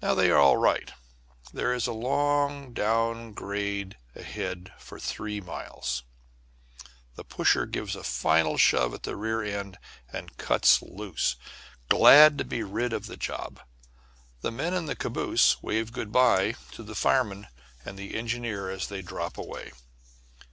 Now 0.00 0.14
they 0.14 0.30
are 0.30 0.38
all 0.38 0.56
right. 0.56 0.92
There 1.52 1.74
is 1.74 1.88
a 1.88 1.92
long 1.92 2.72
down 2.72 3.32
grade 3.32 3.96
ahead 4.14 4.72
for 4.78 5.00
three 5.00 5.40
miles. 5.40 6.04
The 7.16 7.24
pusher 7.24 7.66
gives 7.66 7.96
a 7.96 8.04
final 8.04 8.56
shove 8.56 8.94
at 8.94 9.02
the 9.02 9.16
rear 9.16 9.42
end, 9.42 9.76
and 10.12 10.36
cuts 10.36 10.80
loose, 10.80 11.34
glad 11.88 12.38
to 12.38 12.44
be 12.44 12.62
rid 12.62 12.92
of 12.92 13.06
the 13.06 13.16
job. 13.16 13.58
The 14.42 14.52
men 14.52 14.74
in 14.74 14.86
the 14.86 14.94
caboose 14.94 15.60
wave 15.60 15.90
good 15.92 16.12
by 16.12 16.52
to 16.70 16.84
the 16.84 16.94
fireman 16.94 17.48
and 17.84 17.98
engineer 17.98 18.70
as 18.70 18.86
they 18.86 19.02
drop 19.02 19.36
away. 19.36 19.72